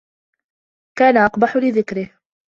[0.97, 2.17] كَانَ أَقْبَحَ لِذِكْرِهِ